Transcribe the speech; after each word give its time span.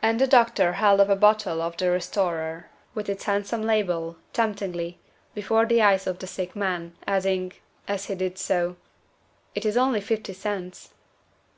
And 0.00 0.18
the 0.18 0.26
doctor 0.26 0.72
held 0.72 0.98
up 0.98 1.10
a 1.10 1.14
bottle 1.14 1.60
of 1.60 1.76
the 1.76 1.90
Restorer, 1.90 2.70
with 2.94 3.06
its 3.10 3.24
handsome 3.24 3.60
label, 3.60 4.16
temptingly, 4.32 4.98
before 5.34 5.66
the 5.66 5.82
eyes 5.82 6.06
of 6.06 6.20
the 6.20 6.26
sick 6.26 6.56
man, 6.56 6.96
adding, 7.06 7.52
as 7.86 8.06
he 8.06 8.14
did 8.14 8.38
so 8.38 8.76
"It 9.54 9.66
is 9.66 9.76
only 9.76 10.00
fifty 10.00 10.32
cents." 10.32 10.94